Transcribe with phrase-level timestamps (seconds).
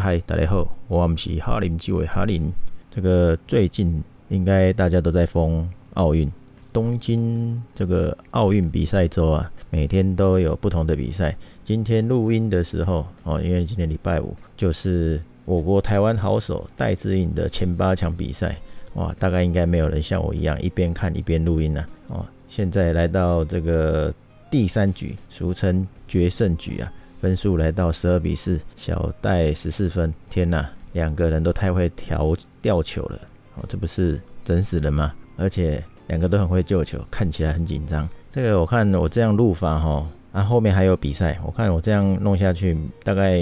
[0.00, 2.52] 嗨，大家好，我们是哈林，几位哈林。
[2.90, 6.30] 这个最近应该大家都在封奥运，
[6.72, 11.36] 东京这个奥运比赛周啊，每天都有不同的比赛。
[11.64, 18.56] 今天录音的时候哦，因为今天礼拜五，就是我国台湾好手戴资颖的前八强比赛。
[18.94, 22.24] 哇，大概应该没有人像我一样一边看一边录音了哦。
[22.48, 24.12] 现在来到这个
[24.50, 26.92] 第三局，俗称决胜局啊。
[27.20, 30.12] 分数来到十二比四，小戴十四分。
[30.28, 33.18] 天哪，两个人都太会调吊球了，
[33.54, 35.12] 哦，这不是整死人吗？
[35.36, 38.08] 而且两个都很会救球，看起来很紧张。
[38.30, 43.40] 这个我看我这样录法哈，啊后面还有比赛，我看我这样弄下去，大概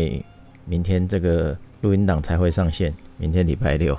[0.65, 2.95] 明天这个录音档才会上线。
[3.17, 3.99] 明天礼拜六，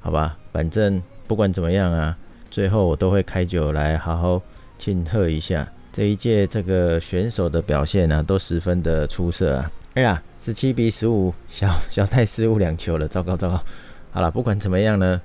[0.00, 2.16] 好吧，反正不管怎么样啊，
[2.50, 4.40] 最后我都会开酒来好好
[4.78, 5.66] 庆贺一下。
[5.94, 9.70] 这一届这个选手的表现呢，都十分的出色啊！
[9.94, 13.62] 哎呀，十七比十五，小小戴失误两球了，糟糕糟糕！
[14.10, 15.22] 好了，不管怎么样呢，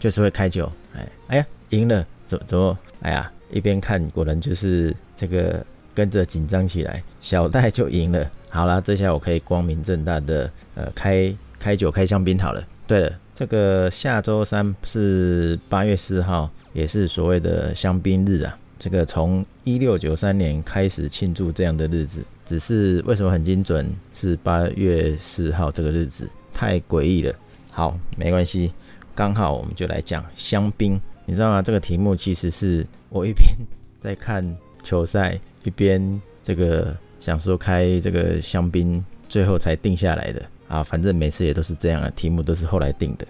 [0.00, 0.68] 就是会开球。
[0.96, 2.76] 哎哎呀，赢了，怎怎么？
[3.02, 8.28] 哎呀，一边看，果然就是这个跟着紧张起来，小戴就赢了。
[8.48, 12.66] 好了，这下我可以光明正大的呃开开酒开香槟好了。
[12.88, 18.58] 对了，这个下周三是八月四号，也是所谓的香槟日啊。
[18.82, 27.32] 这个从一六九三年开始庆祝这样的日子，只是为什么很精准是八月四号这个日子，太诡异了。
[27.70, 28.72] 好，没关系，
[29.14, 31.00] 刚好我们就来讲香槟。
[31.26, 31.62] 你知道吗？
[31.62, 33.54] 这个题目其实是我一边
[34.00, 34.44] 在看
[34.82, 40.82] 球赛，一边这个想说开这个香槟，最后才定下来的啊。
[40.82, 43.24] 反正每次也都是这样的，题目都是后来定的。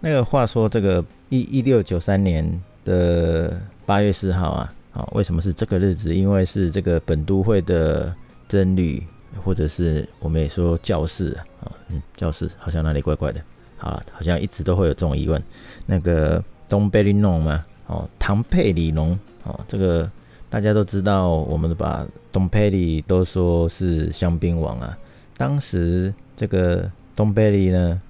[0.00, 4.74] 那个话说，这个一一六九三年的八月四号啊。
[4.98, 6.12] 啊，为什么是这个日子？
[6.12, 8.12] 因为是这个本都会的
[8.48, 9.00] 僧侣，
[9.44, 11.32] 或者是我们也说教士
[11.62, 13.40] 啊，嗯，教士好像哪里怪怪的。
[13.76, 15.40] 好了，好像一直都会有这种疑问。
[15.86, 17.64] 那个东贝利农吗？
[17.86, 20.10] 哦，唐佩里农哦，这个
[20.50, 24.98] 大家都知道，我们把东佩里都说是香槟王啊。
[25.36, 28.02] 当时这个东贝利呢，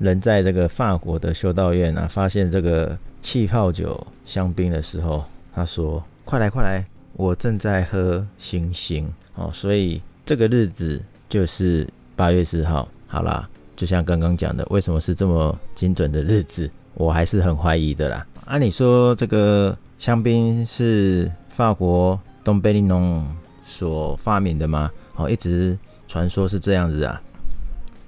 [0.00, 6.02] 人在这个法国的修道院啊，发现这个气泡酒香槟的时候，他说。
[6.26, 6.84] 快来快来！
[7.12, 12.88] 我正在喝星星哦，所以这个日子就是八月四号。
[13.06, 16.68] 好啦，就像刚刚讲的，为什么是这么精准的日子？
[16.94, 18.26] 我还是很怀疑的啦。
[18.46, 23.24] 按理说，这个香槟是法国东贝利农
[23.64, 24.90] 所发明的吗？
[25.14, 25.78] 哦，一直
[26.08, 27.22] 传说是这样子啊。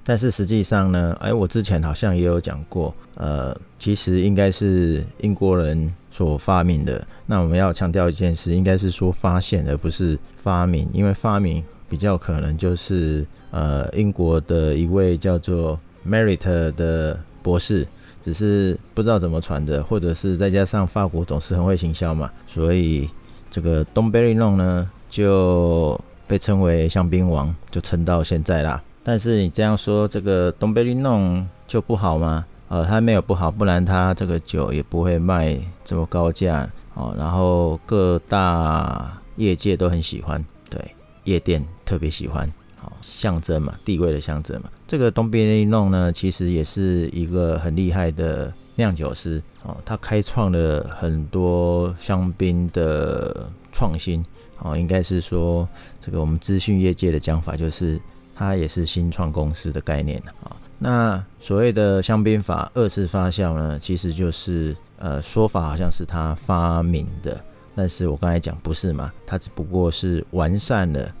[0.03, 5.91] 但是实际上呢，哎，我之前好像也有讲过，呃，其实应该是英国人。
[6.11, 17.87] 所发明的，那我们要强调一件事，应该是说发现，而不是发明，因为发明比较可能就是呃英国的一位叫做 Merit 的博士，
[18.23, 23.07] 只是不知道怎么传的，或者是再加上法国总是很会行销嘛，所以
[23.51, 25.97] 这个东贝利弄呢就
[26.27, 28.81] 被称为香槟王，就撑到现在啦。
[29.03, 32.45] 但是你这样说，这个东贝利弄就不好吗？
[32.69, 37.13] 呃，它没有不好，不然它这个酒也不会卖这么高价哦。
[37.17, 40.79] 然后各大业界都很喜欢，对，
[41.23, 42.47] 夜店特别喜欢，
[42.77, 44.69] 好象征嘛，地位的象征嘛。
[44.87, 54.23] 这个东边一弄呢，其实也是一个很厉害的酿酒师哦，他开创了很多香槟的创新
[54.59, 55.67] 哦，应该是说
[55.99, 57.99] 这个我们资讯业界的讲法，就是
[58.39, 60.55] 他也是新创公司的概念啊。
[60.77, 67.37] 那所谓的香槟法二次发酵呢，其实就是呃说法好像是他发明的，
[67.75, 71.13] 但是我刚才讲不是嘛，他只不过是完善了，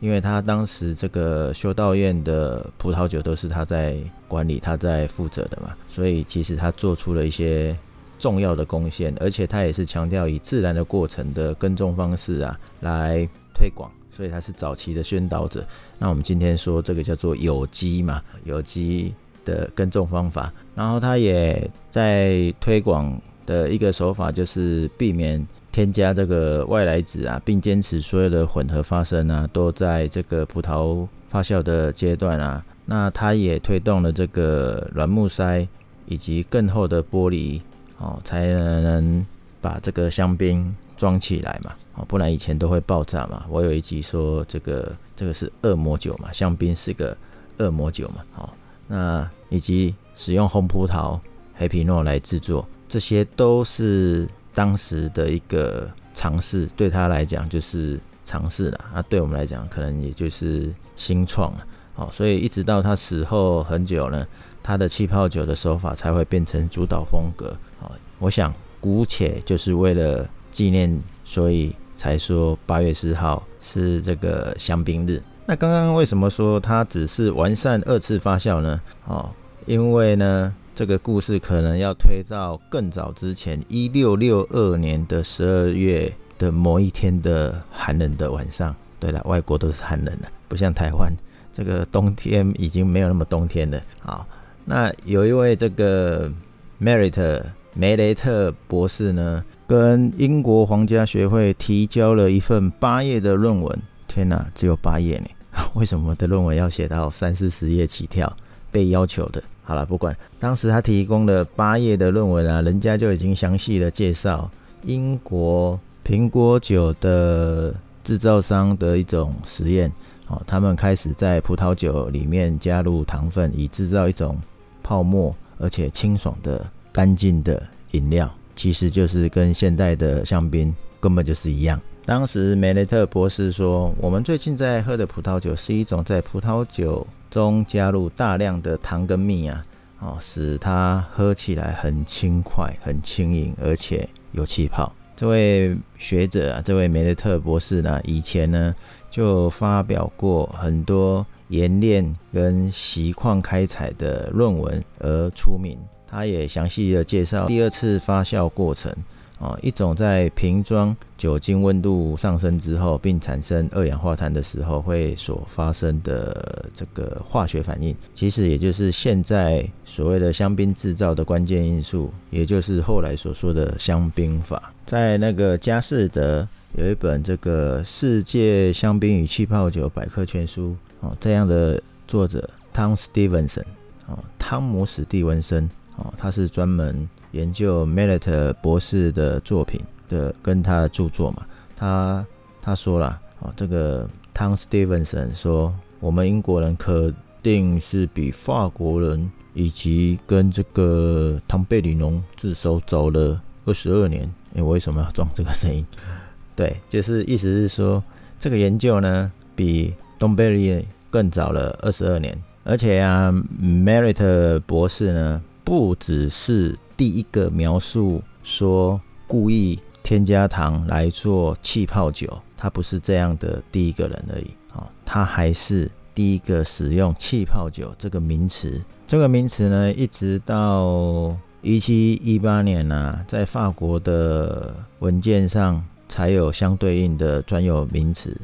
[0.00, 7.76] 因为他当时这个修道院的葡萄酒都是他在管理、他在负责的嘛，所以其实他做出了一些
[8.18, 13.24] 重要的贡献，而且他也是强调以自然的过程的耕种方式啊来
[13.54, 13.88] 推广。
[14.16, 15.62] 所以他是早期的宣导者。
[15.98, 19.12] 那我们今天说这个叫做有机嘛，有机
[19.44, 20.50] 的耕种方法。
[20.74, 32.64] 然后他也在推广的一个手法，就是避免添加这个外来籽啊，并坚持所有的混合发生啊，都在这个葡萄发酵的阶段啊。
[32.86, 35.66] 那他也推动了这个软木塞
[36.06, 37.60] 以及更厚的玻璃
[37.98, 39.26] 哦，才能
[39.60, 40.74] 把这个香槟。
[40.96, 43.44] 装起来嘛，哦，不然以前都会爆炸嘛。
[43.48, 47.16] 我有一集说这个这个是恶魔酒嘛，香槟是个
[47.58, 48.54] 恶魔酒嘛，好，
[48.88, 51.18] 那以及使用红葡萄
[51.54, 61.66] 黑皮诺来制作，这些都是当时的一个尝试，对他来讲就是尝试了，那对我们来讲可能也就是新创了。
[61.94, 64.26] 好，所以一直到他死后很久呢，
[64.62, 67.56] 他的气泡酒的手法才会变成主导风格。
[67.80, 75.22] 好，我想姑且就是为了纪念，所以才说八月四号是这个香槟日。
[75.44, 78.80] 那刚刚为什么说它只是完善二次发酵呢？
[79.06, 79.28] 哦，
[79.66, 88.74] 因为呢，这个故事可能要推到更早之前，一六六二年的十二月的某一天的寒冷的晚上。
[88.98, 91.12] 对了，外国都是寒冷的，不像台湾，
[91.52, 93.78] 这个冬天已经没有那么冬天了。
[94.00, 94.26] 好，
[94.64, 96.32] 那有一位这个
[96.80, 97.42] Merit
[97.74, 103.78] 梅雷特博士呢，跟英国皇家学会提交了一份八页的论文。
[104.06, 105.26] 天哪，只有八页呢！
[105.74, 108.32] 为什么的论文要写到三四十页起跳？
[108.70, 109.42] 被要求的。
[109.62, 114.48] 好了，不管当时他提供了八页的论文啊，人家就已经详细的介绍
[114.84, 117.74] 英国苹果酒的
[118.04, 119.90] 制造商的一种实验。
[120.28, 124.36] 哦，他们开始在葡萄酒里面加入糖分，以制造一种
[124.82, 131.80] 泡沫而且清爽的干净的饮料，其实就是跟现代的香槟根本就是一样。
[132.04, 139.64] 当时梅雷特博士说：“我们最近在喝的葡萄酒是一种在葡萄酒中加入大量的糖跟蜜啊，
[140.00, 148.74] 哦，使它喝起来很轻快、很轻盈，而且有气泡。”这位学者啊，这位梅雷特博士呢，以前呢
[149.10, 155.78] 就发表过很多冶炼跟锡矿开采的论文而出名。
[156.08, 158.94] 他也详细的介绍第二次发酵过程。
[159.38, 174.72] 哦，一种在瓶装酒精温度上升之后，并产生二氧化碳的时候会所发生的这个化学反应，其实也就是现在所谓的香槟制造的关键因素，也就是后来所说的香槟法。
[174.86, 176.48] 在那个佳士得
[176.78, 180.68] 有一本这个《世界香槟与气泡酒百科全书》
[181.00, 183.64] 哦，这样的作者汤斯蒂文森
[184.06, 187.08] 哦，汤姆史蒂文森哦，他是专门。
[187.32, 189.78] 研究 m e l e t 博士的作品
[190.08, 191.44] 的跟他的著作嘛，
[191.76, 192.24] 他
[192.62, 204.22] 他说了哦，这个汤斯蒂文森说，我们英国人肯定是比法国人以及跟这个汤贝里农自首早了二十二年。
[204.54, 205.84] 哎，我为什么要装这个声音？
[206.56, 208.02] 对，就是意思是说，
[208.38, 213.30] 这个研究呢比东贝利更早了二十二年，而且啊
[213.60, 216.76] m e r i t 博士呢不只是。
[216.96, 222.26] 第一个描述说故意添加糖来做气泡酒，
[222.56, 228.82] 他不是这样的第一个人而已啊，他还是第一个使用气泡酒这个名词。
[229.06, 238.34] 这个名词呢，一直到一七一八年呢，在法国的文件上才有相对应的专有名词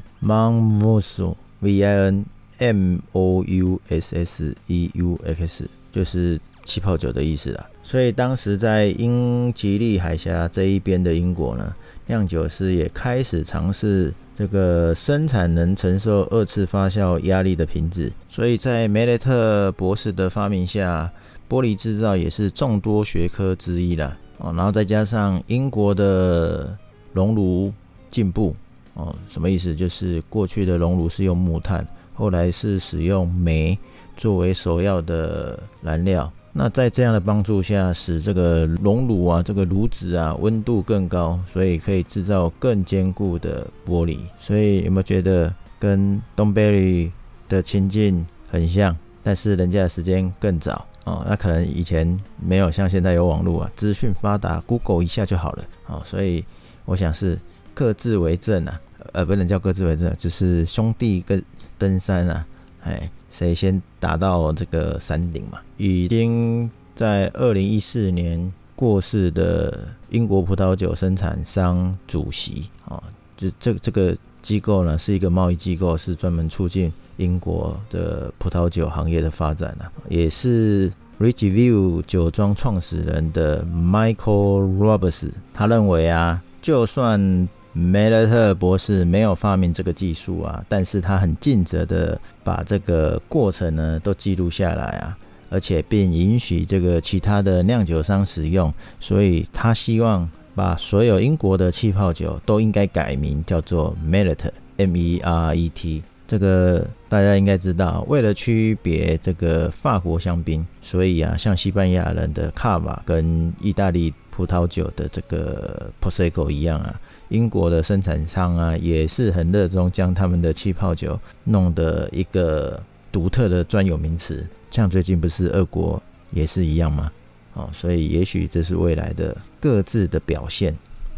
[1.62, 2.24] V i n
[2.58, 7.66] M O U S S E U X），就是气泡酒的意思了。
[7.82, 11.74] 所以当时在英吉利海峡这一边的英国呢，
[12.06, 18.12] 酿酒师也开始尝试这个生产能承受二次发酵压力的瓶子。
[18.28, 21.10] 所以在梅雷特博士的发明下，
[21.48, 24.52] 玻璃制造也是众多学科之一了哦。
[24.56, 26.76] 然后再加上英国的
[27.12, 27.72] 熔炉
[28.10, 28.54] 进步
[28.94, 29.74] 哦，什么意思？
[29.74, 33.78] 就是过去的熔炉是用木炭，后来是使用煤
[34.16, 36.30] 作为首要的燃料。
[36.54, 44.18] 那在这样的帮助下，使这个熔炉啊，这个炉子啊，温度更高，所以可以制造更坚固的玻璃。
[44.38, 47.12] 所以有没有觉得跟东贝里
[47.48, 48.94] 的情境很像？
[49.22, 56.02] 但是人家的时间更早哦，那可能以前没有像现在有网络啊，资讯发达，Google 一下就好了哦。
[56.04, 56.44] 所以
[56.84, 57.38] 我想是
[57.74, 58.80] 各自为政啊，
[59.12, 61.42] 呃，不能叫各自为政，就是兄弟跟
[61.78, 62.46] 登山啊，
[62.84, 63.10] 哎。
[63.32, 65.58] 谁先达到这个山顶嘛？
[65.78, 73.02] 已经在二零一四年过世的英国葡萄酒生产商主席啊，
[73.34, 95.16] 这这这个机构呢是一个贸易机构，是专门促进英国的葡萄酒行业的发展啊，也是 Ridgeview 酒庄创始人的 Michael Roberts，他认为啊，就算梅勒特博士没有发明这个技术啊，但是他很尽责的把这个过程呢都记录下来啊，
[95.48, 106.02] 而且并允许这个其他的酿酒商使用，所以他希望把所有英国的气泡酒都应该改名叫做 Merit，M-E-R-E-T。
[106.28, 116.98] 这个大家应该知道，为了区别这个法国香槟，所以啊，像西班牙人的卡瓦跟意大利葡萄酒的这个 Prosecco 一样啊。
[117.32, 124.46] 英国的生产商啊，也是很热衷将他们的气泡酒弄的一个独特的专有名词。
[124.70, 127.10] 像最近不是俄国也是一样吗？
[127.54, 130.72] 哦，所以也许这是未来的各自的表现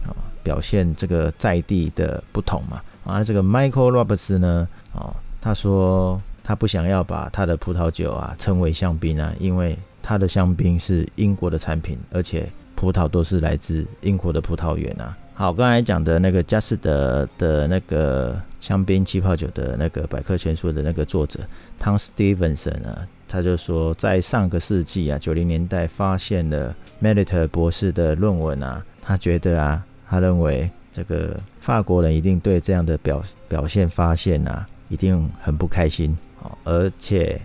[0.04, 2.80] 啊，表现这个在地的不同嘛。
[3.04, 15.16] 啊，这个 Michael Roberts 呢，哦，他说他不想要把他的葡萄酒啊称为香槟啊，因为他的香槟是英国的产品，而且葡萄都是来自英国的葡萄园啊。
[15.36, 21.40] 好，刚才讲的那个佳士得的那个香槟气泡酒的那个百科全书的那个作者
[21.76, 36.16] 汤斯蒂文森呢，他就说，在上个世纪啊九零年代发现了 m e l i t 博士的论文啊，他觉得啊，他认为这个法国人一定对这样的表表现发现啊，一定很不开心，
[36.62, 37.40] 而且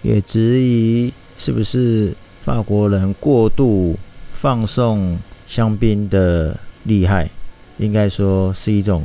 [0.00, 3.94] 也质疑是不是法国人过度
[4.32, 6.58] 放送香槟的。
[6.84, 7.28] 厉害，
[7.78, 9.02] 应该说是一种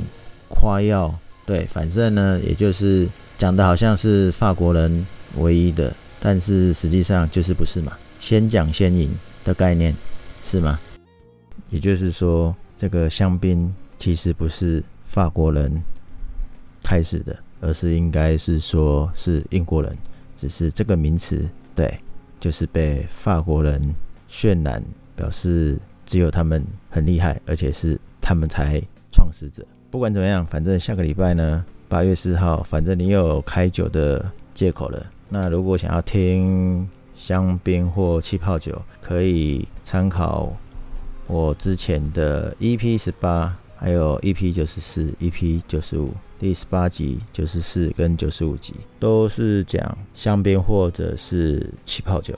[0.50, 1.14] 夸耀。
[1.46, 5.06] 对，反正呢，也就是讲的好像是法国人
[5.36, 7.92] 唯一的，但是实际上就是不是嘛？
[8.20, 9.12] 先讲先赢
[9.44, 9.96] 的概念
[10.42, 10.80] 是吗？
[11.70, 15.84] 也就是说，这个香槟其实不是法国人
[16.82, 19.96] 开始的，而是应该是说是英国人，
[20.36, 22.00] 只是这个名词对，
[22.40, 23.94] 就是被法国人
[24.30, 24.82] 渲染
[25.16, 25.78] 表示。
[26.06, 28.82] 只有他们很厉害，而且是他们才
[29.12, 29.66] 创始者。
[29.90, 35.06] 不管怎么样，反正下个礼拜呢，八月四号，反正你有开酒的借口了。
[35.30, 40.56] 那如果想要听香槟或气泡酒，可以参考
[41.28, 52.38] 我之前的 EP 十八，还有 EP 九十四、EP 九十五，第十八集、九十四跟九十五集都是讲香槟或者是气泡酒。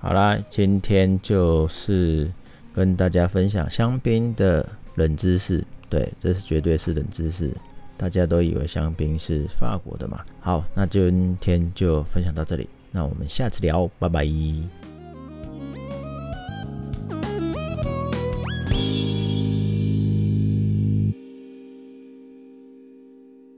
[0.00, 2.30] 好啦，今天就是。
[2.74, 7.50] 跟大家分享香槟的冷知识，对，这是绝对是冷知识，
[7.96, 10.24] 大家都以为香槟是法国的嘛。
[10.40, 14.83] 好，那今天就分享到这里，那我们下次聊，拜拜。